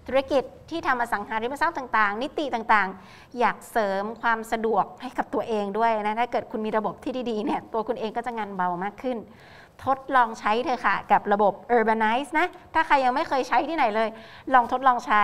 [0.08, 9.18] ธุรกิจที่ทำอสังหาริมทรัพย์ต่าง ๆ นิติต่างๆ อยากเสริมความสะดวกให้กับตัวเองด้วยนะถ้าเกิดคุณมีระบบที่ดีๆเนี่ยตัวคุณเองก็จะงานเบามากขึ้น
[9.86, 14.10] ทดลองใช้เถอะค่ะ กับระบบ Urbanize นะ ถ้าใครยังไม่เคยใช้ที่ไหนเลย
[14.54, 15.24] ลองทดลองใช้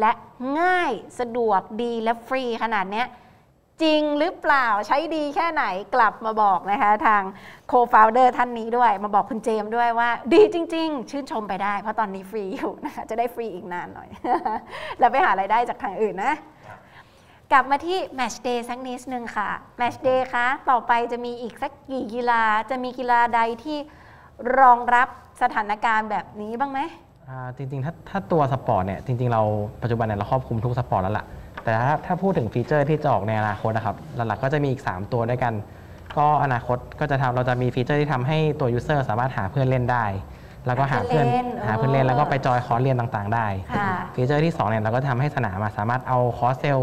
[0.00, 0.12] และ
[0.60, 3.08] ง่ายสะดวกดีและฟรีขนาดเนี้ย
[3.82, 7.22] จริงหรือเปล่าใช้ดีแค่ไหนกลับมาบอกนะคะ ทาง
[7.70, 14.08] co-founder ท่านนี้ด้วย มาบอกคุณเจมด้วยว่า ดีจริง ๆ ชื่นชมไปได้ เพราะตอนนี้ฟรีอยู่นะคะจะได้ฟรีอีกนานหน่อย
[14.98, 16.34] แล้วไปหารายได้จากทางอื่นนะ
[17.52, 19.48] กลับมาที่ Match Day สักนิดนึงค่ะ
[19.80, 23.78] Match Day คะต่อไปจะมีอีกสักกี่กีฬา จะมีกีฬาใดที่
[24.60, 25.08] รองรับ
[25.42, 26.80] สถานการณ์แบบนี้บ้างไหม
[27.28, 29.42] อ่าจริงๆ ถ้าถ้าตัวสปอร์ตเนี่ยจริง ๆ เรา
[29.82, 31.24] ปัจจุบันเนี่ยเราครอบคลุมทุกสปอร์ตแล้วล่ะ
[31.64, 35.52] แต่ถ้าถ้าพูดถึง feature ที่จะออกในอนาคตนะครับหลักๆก็จะมีอีก 3 ตัวด้วยกัน
[36.18, 40.04] ก็อนาคตก็จะทำเราจะมี feature ที่ทำให้ตัว user สามารถหาเพื่อนเล่นได้
[40.66, 46.80] แล้วก็หาเพื่อนหาเพื่อนเล่นหาเพื่อนเล่นแล้วก็ไปจอยคอร์สเรียนต่างๆ ได้ค่ะ feature ที่2เนี่ยเราก็ทำให้สนามอะสามารถเอา course sale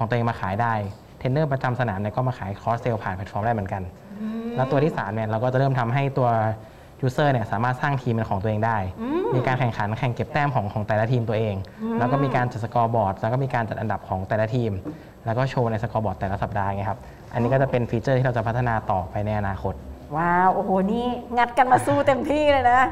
[0.00, 0.74] ของตัวเองมาขายได้
[1.18, 3.82] เทรนเนอร์ประจำสนามเนี่ยก็มาขาย course sale ผ่านแพลตฟอร์มได้เหมือนกัน
[4.56, 6.28] แล้วตัวที่3เนี่ยเราก็จะเริ่มทำให้ตัว
[7.00, 8.76] user เนี่ยสามารถสร้างทีมเป็นของตัวเองได้
[9.34, 11.54] มีการแข่งขันแข่งเก็บแต้มของของแต่ละทีมตัวเอง
[11.98, 14.72] แล้วก็มีการจัด scoreboard แล้วก็มีการจัดอันดับของแต่ละทีม
[15.26, 17.00] แล้วก็โชว์ใน scoreboard แต่ละสัปดาห์ไงครับ
[17.32, 19.74] อันนี้ก็จะเป็น feature ที่เราจะพัฒนาต่อไปในอนาคต
[20.16, 22.82] ว้าว โอ้โห นี่งัดกันมาสู้เต็มที่เลยนะ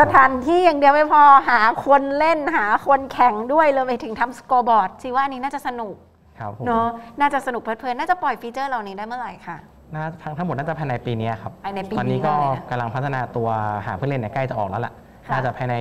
[0.00, 5.94] สถานที่อย่างเดียวไม่พอ หาคนเล่น หาคนแข่งด้วยเลยไปถึงทำ scoreboard สิว่าอันนี้น่าจะสนุก
[6.38, 6.86] ครับผมเนาะ
[7.20, 9.56] น่าจะสนุกเพลินๆน่าจะปล่อย feature เหล่านี้ได้เมื่อไหร่ค่ะ
[9.94, 13.48] น่าทั้งทั้งหมดน่าจะภายในปีนี้ครับภายในปีตอนนี้ก็นี้เลยนะกำลังพัฒนาตัว
[13.86, 14.92] หาเพื่อนเล่นเนี่ยใกล้จะออกแล้วล่ะ
[15.26, 15.74] ค่ะน่าจะภายใน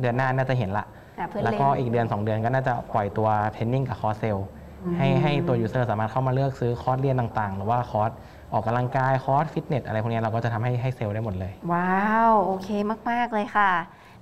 [0.00, 0.84] เดือนหน้าน่าจะเห็นละ
[1.18, 4.38] หาเพื่อนแล้วเล่นก็อีกเดือน 2 เดือนก็น่าจะปล่อยตัว training กับ course sale
[4.98, 8.10] ให้ให้ตัว user สามารถเข้ามาเลือกซื้อคอร์สเรียนต่างๆ หรือว่าคอร์ส
[8.52, 12.68] ออกกำลังกาย course fitness อะไรพวกนี้เราก็จะทำให้ให้ sell ได้หมดเลย ว้าว โอเค
[13.10, 13.70] มาก ๆ เลยค่ะ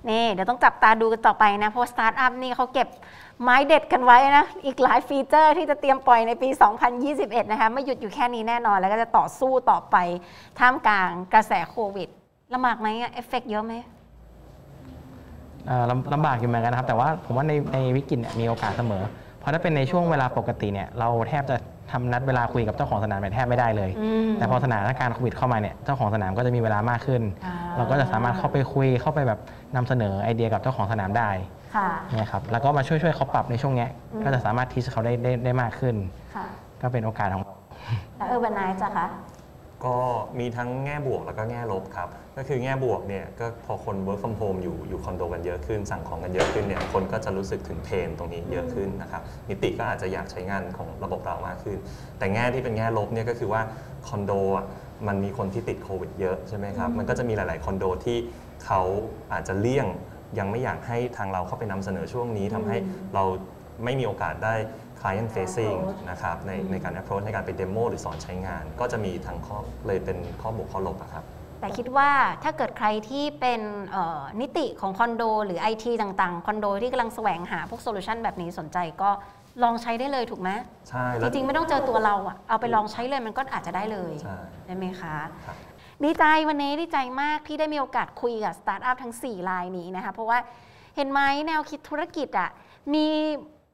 [0.09, 2.87] นี่เดี๋ยวต้องจับตาดูกันต่อไปนะเพราะสตาร์ทอัพนี่เขาเก็บ
[3.41, 6.49] ไม้เด็ดกันไว้นะ อีกหลาย feature ที่จะเตรียมปล่อยในปี
[6.99, 9.95] 2021 นะคะ ไม่หยุดอยู่แค่นี้แน่นอน แล้วก็จะต่อสู้ต่อไป
[10.59, 12.09] ท่ามกลางกระแสโควิด
[12.53, 13.73] ลำบากไหมอะเอฟเฟกต์เยอะไหม
[15.67, 19.03] เอ่อลำลำบากอยู่เหมือนกันนะครับ แต่ว่าผมว่าในในวิกฤตเนี่ยมีโอกาสเสมอ
[19.39, 21.55] เพราะถ้าเป็นในช่วงเวลาปกติเนี่ยเราแทบจะ
[21.91, 29.39] ทำนัดเวลาคุยกับเจ้าของสนามเนี่ยแทบไม่ได้เลยอืมแต่พอสถานการณ์โควิดเข้ามาเนี่ยเจ้าของสนามก็จะมีเวลามากขึ้นอ่าเราก็จะสามารถเข้าไปคุยเข้าไปแบบ
[29.75, 31.29] นำเสนอไอเดียกับเจ้าของสนามได้
[31.75, 33.89] ค่ะเนี่ยครับแล้วก็มาช่วยช่วยเขาปรับในช่วงเนี้ย
[34.23, 35.95] ก็จะสามารถทีชเขาได้ได้ได้มากขึ้น
[36.35, 36.45] ค่ะ
[36.81, 37.43] ก็เป็นโอกาสของ
[38.17, 39.07] แล้วเออร์บานไนซ์อะคะ
[39.85, 39.95] ก็
[40.39, 51.77] มีทั้งแง่บวกแล้วก็แง่ลบครับ ก็คือแง่บวกเนี่ยก็พอคน work from home อยู่อยู่คอนโดกันเยอะขึ้น สั่งของกันเยอะขึ้นเนี่ยคนก็จะรู้สึกถึงเพนตรงนี้เยอะขึ้นนะครับนิติก็อาจจะอยากใช้งานของระบบเรามากขึ้น
[52.17, 53.61] แต่แง่ที่เป็นแง่ลบเนี่ยก็คือว่า
[54.07, 54.65] คอนโดอะ
[55.07, 58.17] มันมีคนที่ติดโควิดเยอะใช่ไหมครับมันก็จะมีหลาย ๆ คอนโดที่
[58.65, 58.81] เขา
[59.33, 59.87] อาจจะเลี่ยง
[60.39, 62.77] ยังไม่อยากให้ทางเราเข้าไปนำเสนอช่วงนี้ทำให้
[63.13, 63.23] เรา
[63.83, 64.55] ไม่มีโอกาสได้
[64.99, 65.77] client facing
[66.09, 71.23] นะครับในในการ approach ในการไป demo หรือสอนใช้งาน ก็จะมีทั้งข้อเลยเป็นข้อบวกข้อลบอะครับ
[71.61, 72.09] แต่คิดว่า
[72.43, 79.09] ถ้าเกิดใครที่เป็นเอ่อนิติของคอนโด หรือ IT ต่างๆ คอนโดที่กำลังแสวงหาพวก solution แบบนี้สนใจก็
[79.63, 80.49] ลองใช้ได้เลยถูกไหม
[80.89, 85.15] ใช่จแล้วริงๆ ไม่ต้องเจอตัวเราอะเอาไปลองใช้เลยมันก็อาจจะได้เลยใช่ได้ไหมคะ
[85.45, 85.57] ครับ
[86.03, 90.37] ดีใจวันนี้ดีใจมากที่ได้มีโอกาสคุยกับสตาร์ทอัพทั้ง 4 รายนี้นะคะ เพราะว่า
[90.95, 92.49] เห็นไหมแนวคิดธุรกิจอะ
[92.93, 93.05] มี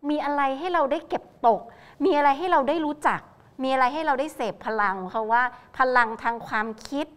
[0.10, 1.62] มีอะไรให้เราได้เก็บตก
[2.06, 3.22] มีอะไรให้เราได้รู้จัก
[3.64, 5.42] มีอะไรให้เราได้เสพพลังเพราะว่า
[5.78, 7.08] พลังทางความคิด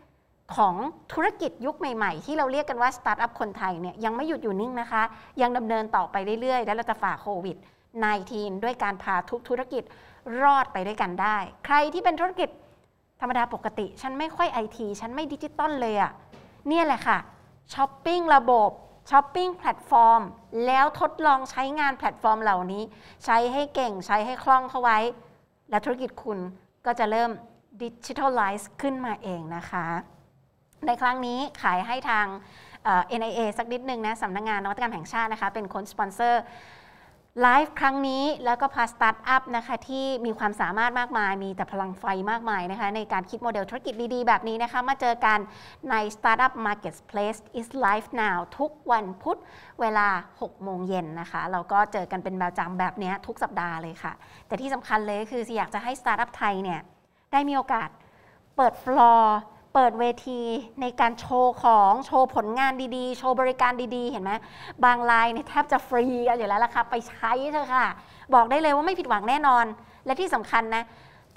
[0.56, 0.74] ของ
[1.12, 5.02] ธุรกิจยุคใหม่ ๆ ที่เราเรียกกันว่าสตาร์ทอัพคนไทยเนี่ยยังไม่หยุดอยู่นิ่งนะคะ
[5.42, 7.56] ยังดำเนินต่อไปเรื่อยๆ และเราจะฝ่าโควิด
[8.10, 9.82] -19 ด้วยการพาทุกธุรกิจ
[10.42, 12.48] รอดไปด้วยกันได้ ใครที่เป็นธุรกิจ
[13.20, 16.12] ธรรมดาปกติ ฉันไม่ค่อยไอทีฉันไม่ดิจิตอลเลยอะ
[16.68, 17.18] เนี่ยแหละค่ะ
[17.74, 18.70] ช้อปปิ้งระบบ
[19.10, 20.22] ช้อปปิ้งแพลตฟอร์ม
[20.66, 22.82] แล้วทดลองใช้งานแพลตฟอร์มเหล่านี้
[23.24, 24.98] ใช้ให้เก่งใช้ให้คล่องเข้าไว้
[25.70, 26.38] และธุรกิจคุณ
[26.86, 27.30] ก็จะเริ่ม
[27.82, 29.86] digitalize ขึ้นมาเองนะคะ
[30.86, 32.26] ในครั้งนี้ขายให้ทาง
[32.84, 36.42] เอ่อ NIA สักนิดนึงนะสำนักงานนวัตกรรมแห่งชาตินะคะ เป็นคนสปอนเซอร์
[37.42, 45.38] ไลฟ์ครั้งนี้แล้วก็พาสตาร์ทอัพนะคะที่มีความสามารถมากมาย มีแต่พลังไฟมากมายนะคะในการคิดโมเดลธุรกิจดีๆ แบบนี้นะคะ มาเจอกัน
[45.90, 49.38] ใน Startup Marketplace is Live Now ทุกวันพุธ
[49.80, 54.12] เวลา 6 โมงเย็นนะคะ เราก็เจอกันเป็นประจำแบบนี้ทุกสัปดาห์เลยค่ะ
[54.46, 56.80] แต่ที่สำคัญเลยคืออยากจะให้สตาร์ทอัพไทยเนี่ย
[57.32, 57.88] ได้มีโอกาส
[58.56, 59.38] เปิดฟลอร์
[59.78, 60.40] เปิดเวที
[60.80, 64.32] ในการโชว์ของโชว์ผลงานดีๆ โชว์บริการดีๆ เห็นไหม
[64.84, 67.86] บางไลน์เนี่ยแทบจะฟรีกันอยู่แล้วล่ะค่ะ ไปใช้เถอะค่ะ
[68.34, 69.64] บอกได้เลยว่าไม่ผิดหวังแน่นอน
[70.06, 70.82] และที่สำคัญนะ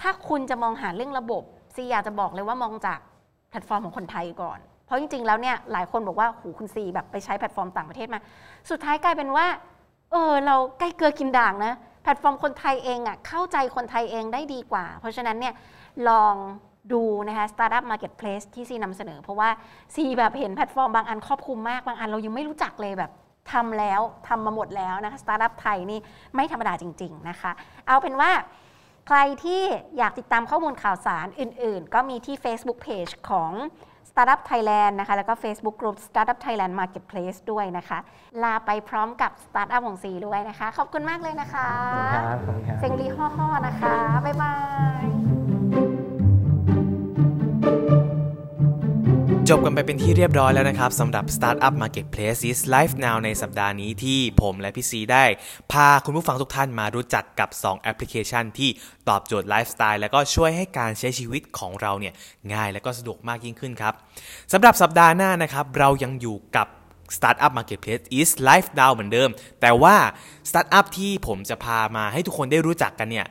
[0.01, 1.43] ถ้าคุณจะมองหาเรื่องระบบ
[1.75, 2.99] ซีอยากจะบอกเลยว่ามองจาก
[3.49, 8.19] แพลตฟอร์มของคนไทยก่อน เพราะจริงๆ แล้วเนี่ยหลายคนบอกว่าหูยคุณซีแบบไปใช้แพลตฟอร์มต่างประเทศมา
[8.69, 9.47] สุดท้ายกลายเป็นว่า
[10.11, 11.73] เออเราใกล้เกลือกินด่างนะ
[12.03, 15.53] แพลตฟอร์มคนไทยเองอะ่ะเข้าใจคนไทยเองได้ดีกว่า เพราะฉะนั้นเนี่ย
[16.09, 16.35] ลอง
[16.93, 19.49] ดูนะคะ Startup Marketplace ที่ซีนำเสนอ เพราะว่า
[19.95, 23.11] ซีแบบเห็นแพลตฟอร์มบางอันครอบคลุมมากบางอันเรายังไม่รู้จักเลยแบบ
[23.51, 25.99] ทำแล้วทำมาหมดแล้วนะคะสตาร์ทอัพไทยนี่
[26.35, 27.51] ไม่ธรรมดาจริง ๆนะคะ
[27.87, 28.31] เอาเป็นว่า
[29.07, 29.61] ใครที่
[29.97, 33.51] อยากติดตามข้อมูลข่าวสารอื่น ๆ ก็มีที่ Facebook Page ของ
[34.09, 37.97] Startup Thailand นะคะ แล้วก็ Facebook Group Startup Thailand Marketplace ด้วยนะคะ
[38.43, 41.69] ลาไปพร้อมกับ Startup ของซีด้วยนะคะ ขอบคุณมากเลยนะคะ
[42.15, 44.53] ครับขอบคุณครับเซงลีฮ่อๆนะคะ บ๊ายบา
[45.03, 45.38] ย
[49.53, 55.25] จบกันไปเป็นที่เรียบร้อยแล้วนะครับสำหรับ Startup Marketplace is Live Now ในสัปดาห์นี้ที่ผมและพี่ซีได้
[55.71, 58.69] พาคุณผู้ฟังทุกท่านมารู้จักกับ 2 แอปพลิเคชันที่
[59.09, 62.13] ตอบโจทย์ไลฟ์สไตล์แล้วก็ช่วยให้การใช้ชีวิตของเราเนี่ย
[62.53, 63.93] ง่ายและก็สะดวกมากยิ่งขึ้นครับ
[64.53, 66.67] สำหรับสัปดาห์หน้านะครับเรายังอยู่กับ
[67.15, 69.29] Startup Marketplace is Life Now เหมือนเดิม
[69.61, 69.95] แต่ว่า
[70.49, 73.27] Startup ที่ผมจะพามาให้ทุกคนได้รู้จักกันเนี่ย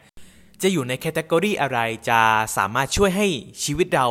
[0.62, 1.78] จะอยู่ในแคตตากรีอะไร
[2.08, 2.20] จะ
[2.56, 3.26] สามารถช่วยให้
[3.64, 4.08] ชีวิตเรา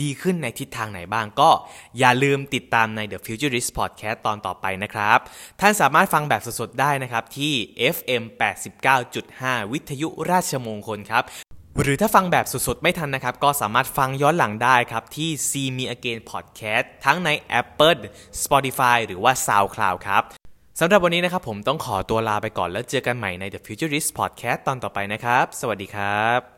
[0.00, 1.50] ดีขึ้นในทิศทางไหนบ้างก็
[1.98, 5.18] อย่าลืมติดตามใน The Futurist Podcast ตอนต่อไปนะครับ
[5.60, 7.52] ท่านสามารถฟังแบบสดๆได้นะครับ ที่
[7.94, 8.22] FM
[8.98, 11.24] 89.5 วิทยุราชมงคลครับ
[11.82, 18.00] หรือถ้าฟังแบบสดๆ ไม่ทันนะครับ ก็สามารถฟังย้อนหลังได้ครับ ที่ See Me Again Podcast ทั้งใน Apple
[18.42, 20.22] Spotify หรือว่า SoundCloud ครับ
[20.80, 26.57] สำหรับวันนี้นะครับผมต้องขอตัวลาไปก่อนแล้วเจอกันใหม่ใน The Futurist Podcast ตอนต่อไปนะครับ สวัสดีครับ